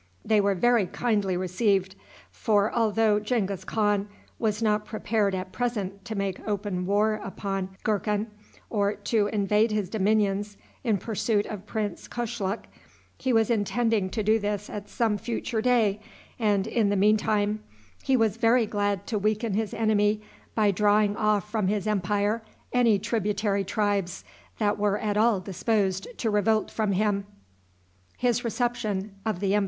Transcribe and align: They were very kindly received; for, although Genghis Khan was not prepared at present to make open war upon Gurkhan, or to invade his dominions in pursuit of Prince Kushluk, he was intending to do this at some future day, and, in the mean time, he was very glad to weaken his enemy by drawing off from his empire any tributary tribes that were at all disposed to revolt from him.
They 0.25 0.41
were 0.41 0.55
very 0.55 0.87
kindly 0.87 1.37
received; 1.37 1.95
for, 2.31 2.73
although 2.73 3.19
Genghis 3.19 3.63
Khan 3.63 4.07
was 4.39 4.59
not 4.59 4.83
prepared 4.83 5.35
at 5.35 5.51
present 5.51 6.03
to 6.05 6.15
make 6.15 6.39
open 6.47 6.87
war 6.87 7.21
upon 7.23 7.77
Gurkhan, 7.83 8.25
or 8.71 8.95
to 8.95 9.27
invade 9.27 9.69
his 9.69 9.89
dominions 9.91 10.57
in 10.83 10.97
pursuit 10.97 11.45
of 11.45 11.67
Prince 11.67 12.07
Kushluk, 12.07 12.63
he 13.19 13.31
was 13.31 13.51
intending 13.51 14.09
to 14.09 14.23
do 14.23 14.39
this 14.39 14.71
at 14.71 14.89
some 14.89 15.19
future 15.19 15.61
day, 15.61 15.99
and, 16.39 16.65
in 16.65 16.89
the 16.89 16.95
mean 16.95 17.17
time, 17.17 17.61
he 18.01 18.17
was 18.17 18.37
very 18.37 18.65
glad 18.65 19.05
to 19.05 19.19
weaken 19.19 19.53
his 19.53 19.71
enemy 19.71 20.23
by 20.55 20.71
drawing 20.71 21.15
off 21.15 21.51
from 21.51 21.67
his 21.67 21.85
empire 21.85 22.41
any 22.73 22.97
tributary 22.97 23.63
tribes 23.63 24.23
that 24.57 24.79
were 24.79 24.97
at 24.97 25.15
all 25.15 25.39
disposed 25.39 26.07
to 26.17 26.31
revolt 26.31 26.71
from 26.71 26.93
him. 26.93 27.27